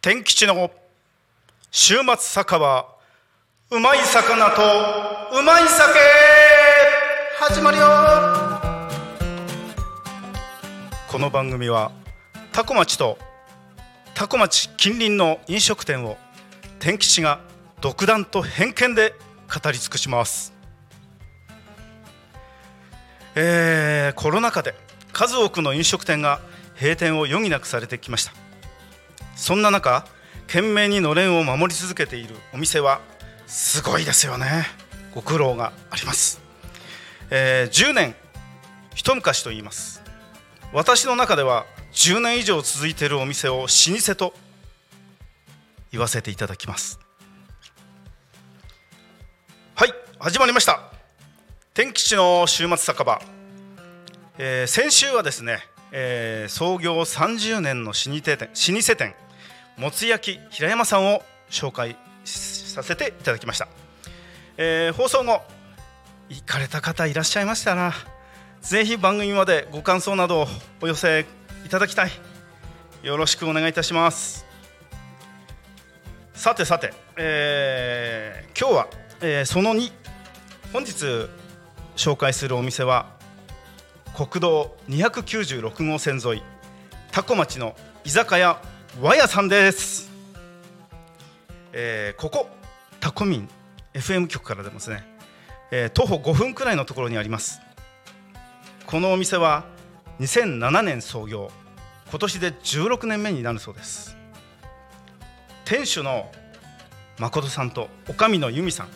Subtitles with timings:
[0.00, 0.70] 天吉の
[1.70, 2.86] 週末酒は
[3.70, 4.62] うまい魚と
[5.38, 6.47] うまい酒
[7.40, 7.86] 始まるよ。
[11.06, 11.92] この番組は
[12.50, 13.16] タコ町と
[14.16, 16.18] タコ町近隣の飲食店を
[16.80, 17.38] 天吉が
[17.80, 19.14] 独断と偏見で
[19.46, 20.52] 語り尽くします。
[23.36, 24.74] えーコロナ禍で
[25.12, 26.40] 数多くの飲食店が
[26.74, 28.32] 閉店を余儀なくされてきました。
[29.36, 30.04] そんな中
[30.48, 33.00] 懸命にのれんを守り続けているお店は
[33.46, 34.64] すごいですよね。
[35.14, 36.40] ご苦労があります、
[37.30, 38.14] えー10年
[38.94, 40.02] 一昔と言います。
[40.72, 44.34] 私の中では10年以上続いているお店を老舗と
[45.92, 46.98] 言わせていただきます。
[49.74, 50.80] はい始まりました。
[51.74, 53.20] 天吉の週末酒場、
[54.38, 55.60] えー先週はですね、
[55.92, 59.14] えー創業30年の老舗店老舗店
[59.76, 63.68] もつ焼き平山さんを紹介させていただきました、
[64.56, 65.40] えー放送後
[66.28, 67.92] 行かれた方いらっしゃいましたら
[68.60, 70.46] ぜひ番組までご感想などを
[70.80, 71.26] お寄せ
[71.64, 72.10] いただきたい。
[73.02, 74.44] よろしくお願いいたします。
[76.34, 78.88] さてさて、えー今日は、
[79.20, 79.92] えーその2
[80.72, 81.28] 本日
[81.96, 83.06] 紹介するお店は
[84.16, 86.42] 国道296号線沿い
[87.12, 88.60] タコ町の居酒屋
[89.00, 90.10] 和屋さんです、
[91.72, 92.48] えーここ
[93.00, 93.48] タコミン
[93.94, 95.04] FM 局からでもですね、
[95.70, 97.60] え徒歩5分くらいのところにあります。
[98.86, 99.64] このお店は
[100.20, 101.50] 2007年創業。
[102.10, 104.16] 今年で16年目になるそうです。
[105.66, 106.30] 店主の
[107.18, 108.88] 誠さんと女将の由美さん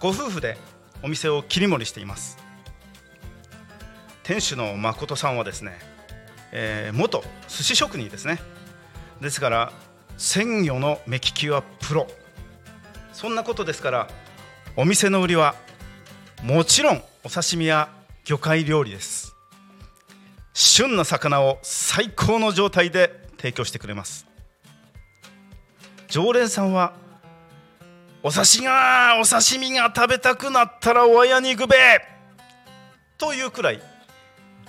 [0.00, 0.58] ご夫婦で
[1.02, 2.36] お店を切り盛りしています。
[4.22, 5.78] 店主の誠さんはですね、
[6.52, 8.38] えー元寿司職人ですね。
[9.22, 9.72] ですから
[10.18, 12.06] 鮮魚の目利きはプロ。
[13.14, 14.08] そんなことですから
[14.76, 15.54] お店の売りは
[16.42, 17.88] もちろんお刺身や
[18.24, 19.34] 魚介料理です。
[20.54, 24.26] 旬な魚を最高の状態で提供してくれます。
[26.08, 26.94] 常連さんは
[28.22, 31.76] お刺身がお刺身が食べたくなったらおやに行くべ
[33.16, 33.80] というくらい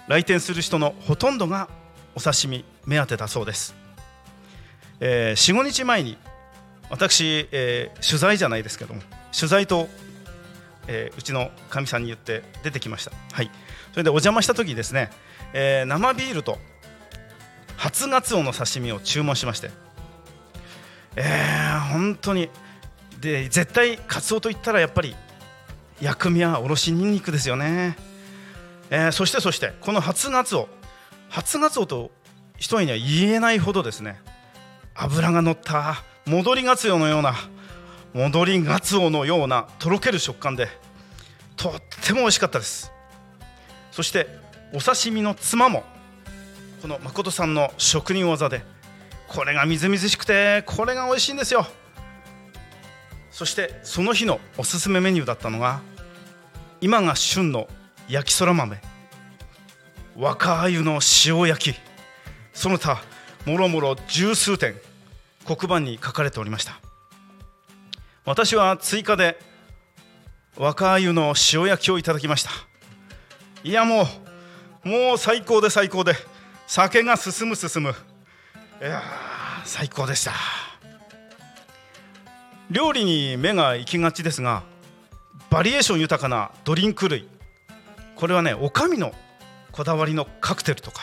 [0.07, 1.69] 来店する人のほとんどが
[2.15, 3.73] お刺身目当てだそうです、
[4.99, 6.17] えー、45日前に
[6.89, 9.01] 私、えー取材じゃないですけども
[9.31, 9.87] 取材と、
[10.91, 13.11] えーうちのかみさんに言って出てきました。
[13.31, 13.51] はい。
[13.91, 15.09] それでお邪魔した時ですね、
[15.53, 16.57] えー生ビールと
[17.77, 19.71] 初ガツオの刺身を注文しまして
[21.15, 22.49] えー本当に
[23.19, 25.15] で絶対カツオといったらやっぱり
[26.01, 27.97] 薬味はおろしにんにくですよね、
[28.89, 30.67] えーそしてそしてこの初ガツオ
[31.29, 32.11] 初ガツオと
[32.57, 34.19] 一重には言えないほどですね
[34.93, 37.33] 脂が乗った戻りガツオのような
[38.13, 40.67] 戻りガツオのようなとろける食感で
[41.55, 41.73] とっ
[42.05, 42.91] ても美味しかったです。
[43.91, 44.27] そして
[44.73, 45.83] お刺身のつまも
[46.81, 48.61] この誠さんの職人技で
[49.27, 51.67] これがみずみずしくてこれが美味しいんですよ。
[53.31, 55.81] そしてその日のおすすめメニューだったのが
[56.81, 57.67] 今が旬の
[58.07, 58.81] 焼きそら豆
[60.17, 61.79] 若鮎の塩焼き。
[62.53, 63.01] その他
[63.45, 64.75] もろもろ十数点
[65.45, 66.79] 黒板に書かれておりました。
[68.25, 69.39] 私は追加で
[70.57, 72.51] 若鮎の塩焼きをいただきました。
[73.63, 74.05] いやも
[74.85, 76.13] うもう最高で最高で
[76.67, 77.95] 酒が進む進む。
[78.81, 79.01] いや
[79.65, 80.33] 最高でした。
[82.69, 84.63] 料理に目が行きがちですが
[85.49, 87.27] バリエーション豊かなドリンク類。
[88.15, 89.13] これはねお上の
[89.71, 91.01] こだわりのカクテルとか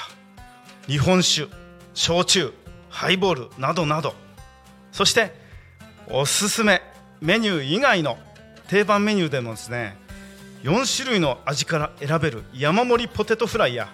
[0.87, 1.49] 日本酒
[1.95, 2.53] 焼酎
[2.89, 4.15] ハイボールなどなど。
[4.93, 5.35] そして
[6.09, 6.83] おすすめ。
[7.21, 8.19] メニュー以外の
[8.69, 9.97] 定番メニューでもですね
[10.63, 13.89] 4種類の味から選べる山盛りポテトフライや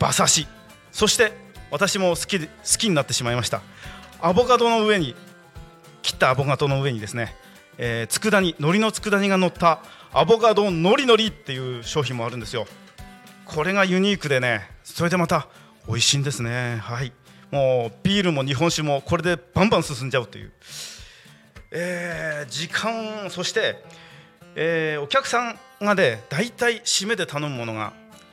[0.00, 0.48] 馬刺し
[0.92, 1.32] そして
[1.70, 2.46] 私も好き好
[2.78, 3.60] きになってしまいました。
[4.20, 5.14] アボカドの上に
[6.02, 7.34] 切ったアボカドの上にですね、
[7.78, 9.80] えー、佃煮海苔の佃煮が乗った
[10.12, 12.66] アボカドのりのりっていう商品もあるんですよ。
[13.44, 15.48] これがユニークでねそれでまた
[15.88, 16.78] 美味しいんですね。
[16.80, 17.12] はい。
[17.50, 20.52] もうビールも日本酒もこれでバンバン進んじゃうという、
[21.74, 23.84] えー時間そして
[24.54, 27.92] えーお客さんがね大体締めで頼むものが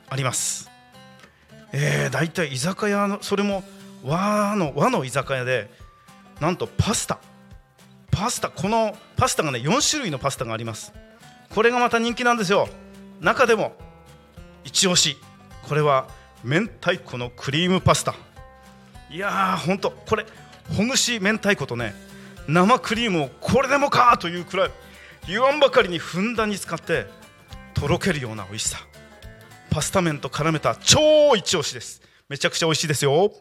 [0.10, 0.70] あります、
[1.74, 3.64] えー、大体居酒屋のそれも
[4.04, 5.70] 和の和の居酒屋で
[6.40, 7.20] なんとパスタ。
[8.10, 10.92] パスタこのパスタがね4種類のパスタがあります。
[11.50, 12.68] これがまた人気なんですよ。
[13.20, 13.74] 中でも
[14.64, 15.18] 一押し。
[15.68, 16.08] これは
[16.44, 18.16] 明太子のクリームパスタ。
[19.12, 20.26] いやーほんとこれ
[20.76, 21.94] ほぐし明太子とね
[22.48, 24.72] 生クリームをこれでもかというくらい
[25.28, 27.06] 言わんばかりにふんだんに使って
[27.74, 28.80] とろけるような美味しさ。
[29.70, 32.02] パスタ麺と絡めた超一押しです。
[32.28, 33.32] めちゃくちゃ美味しいですよ。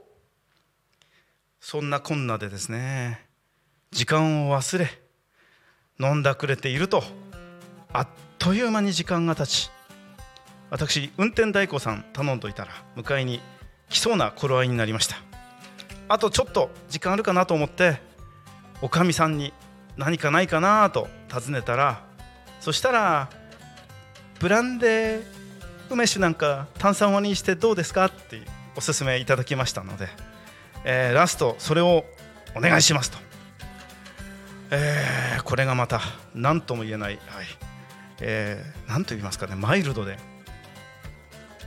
[1.61, 3.27] そんなこんなでですね
[3.91, 4.89] 時間を忘れ
[5.99, 7.03] 飲んだくれていると
[7.93, 8.09] あっ
[8.39, 9.71] という間に時間が経ち
[10.71, 13.41] 私運転代行さん頼んどいたら迎えに
[13.91, 15.17] 来そうな頃合いになりました。
[16.09, 18.01] あとちょっと時間あるかなと思って
[18.83, 19.53] おかみさんに
[19.97, 22.03] 何かないかなと尋ねたら
[22.61, 23.29] そしたら
[24.39, 25.23] ブランデー
[25.91, 28.41] 梅酒なんか炭酸割りにしてどうですかって
[28.77, 30.09] おすすめいただきましたので、
[30.85, 32.05] えーラストそれを
[32.57, 33.19] お願いしますと、
[34.71, 36.01] えーこれがまた
[36.35, 37.47] 何とも言えない、はい。
[38.21, 39.57] えー、何と言いますかね。
[39.57, 40.19] マイルドで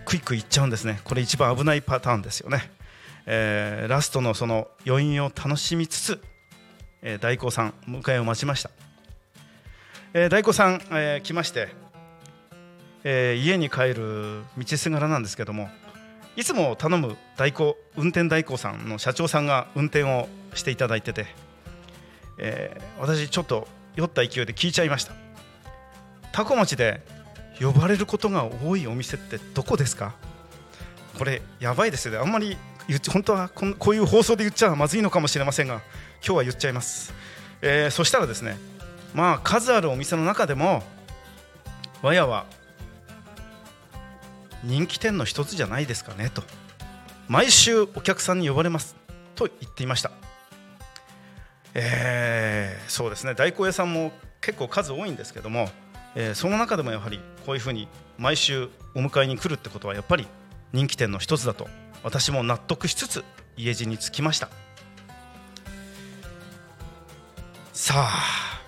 [0.06, 1.02] クイックいっちゃうんですね。
[1.04, 2.72] これ一番危ないパターンですよね、
[3.26, 6.22] えーラストのその余韻を楽しみつつ、
[7.04, 8.72] えー大光さん迎えを待ちました、
[10.14, 11.68] えー大光さん、えー来まして、
[13.04, 15.70] えー家に帰る道すがらなんですけども
[16.38, 21.28] いつも頼む代行運転代行さんの社長さんが運転をしていただいてて、
[22.40, 25.14] えー私ちょっと酔った勢いで聞いちゃいました。
[26.32, 27.02] タコ町で
[27.60, 30.16] 呼ばれることが多いお店ってどこですか？
[31.20, 32.18] これやばいですよね。
[32.18, 32.58] あんまり
[33.12, 35.82] 本当はここういう放送で言っちゃまずいのかもしれませんが
[36.26, 37.14] 今日は言っちゃいます、
[37.62, 38.58] えーそしたらですね
[39.14, 40.84] まあ数あるお店の中でも
[42.02, 42.46] わやは
[44.64, 46.42] 人気店の一つじゃないですかねと。
[47.28, 48.96] 毎週お客さんに呼ばれます。
[49.36, 50.12] と言っていました。
[51.74, 53.34] えーそうですね。
[53.34, 55.70] 大根屋さんも結構数多いんですけども、
[56.16, 57.88] えーその中でもやはりこういうふうに
[58.18, 60.28] 毎週お迎えに来るってことはやっぱり
[60.72, 61.68] 人気店の一つだと
[62.04, 63.24] 私も納得しつつ
[63.58, 64.50] 家路に着きました。
[67.72, 68.62] さあ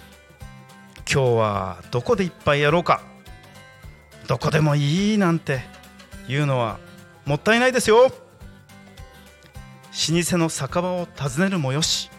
[1.11, 3.01] 今日はどこで一杯やろうか。
[4.27, 5.61] どこでもいいなんて
[6.27, 6.79] 言うのは
[7.25, 8.05] もったいないですよ。
[8.07, 8.11] 老
[10.23, 12.09] 舗の酒場を訪ねるもよし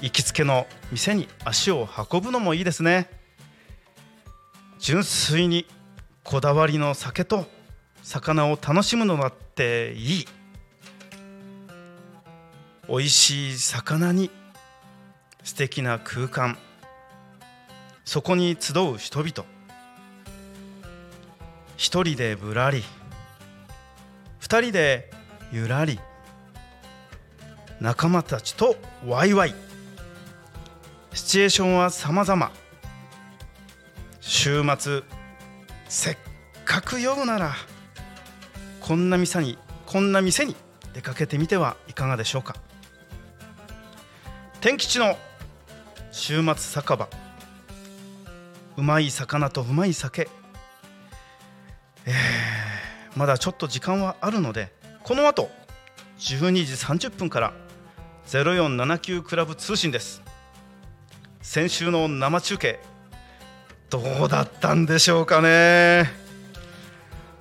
[0.00, 3.08] 行きつけの店に足を運ぶのもいいですね。
[4.78, 5.66] 純粋に
[6.24, 7.46] こだわりの酒と
[8.06, 10.28] 魚を楽しむのだっていい。
[12.88, 14.30] 美味しい魚に
[15.42, 16.56] 素敵な空間。
[18.04, 19.44] そこに集う人々。
[21.76, 22.84] 一人でぶらり。
[24.38, 25.10] 二人で
[25.50, 25.98] ゆらり。
[27.80, 29.54] 仲間たちとワイワイ。
[31.12, 32.52] シチュエーションは様々。
[34.20, 35.02] 週末
[35.88, 36.16] せっ
[36.64, 37.52] かく酔うなら。
[38.86, 40.54] こんな店にこんな店に
[40.94, 42.54] 出かけてみてはいかがでしょうか。
[44.60, 45.16] 天吉の
[46.12, 47.08] 週末酒場。
[48.76, 50.28] うまい魚とうまい酒。
[52.04, 52.12] えー
[53.16, 54.70] まだちょっと時間はあるので
[55.02, 55.48] この後
[56.18, 56.74] 12時
[57.08, 57.54] 30分から
[58.26, 60.22] 0479クラブ通信です。
[61.40, 62.78] 先週の生中継
[63.88, 66.10] どうだったんでしょうかね、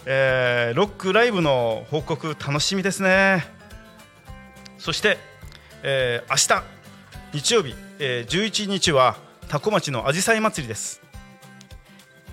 [0.06, 3.46] えーロックライブの報告楽しみですね。
[4.78, 5.18] そして、
[5.84, 11.02] えー明日日曜日、えー11日は多古町のあじさい祭りです。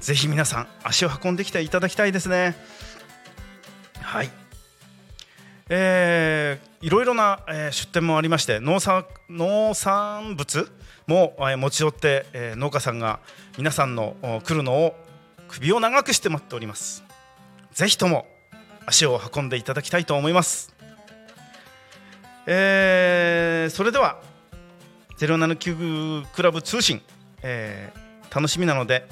[0.00, 2.56] ぜひ皆さん足を運んできていただきたいですね。
[4.00, 4.30] はい。
[5.68, 10.70] えーいろいろな、えー出店もありまして農産農産物
[11.06, 13.20] も、えー持ち寄って、えー農家さんが
[13.56, 14.94] 皆さんの来るのを
[15.48, 17.02] 首を長くして待っております。
[17.72, 18.26] ぜひとも
[18.86, 20.74] 足を運んでいただきたいと思います、
[22.46, 24.20] えーそれでは
[25.18, 27.00] 079クラブ通信、
[27.42, 28.02] えー
[28.34, 29.06] 楽しみなので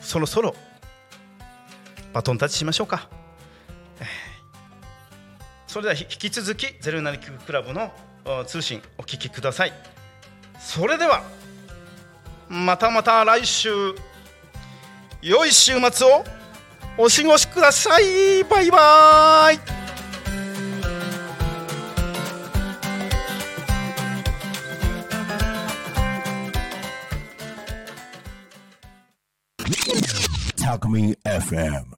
[0.00, 0.56] そろそろ
[2.12, 3.08] バトンタッチしましょうか。
[5.68, 7.92] それでは引き続き079クラブの
[8.46, 9.72] 通信お聞きください。
[10.58, 11.22] それでは
[12.48, 13.70] またまた来週
[15.22, 16.24] 良い週末を。
[16.96, 19.58] お過ごしくださいバイバイ
[30.56, 31.84] たくみ FM.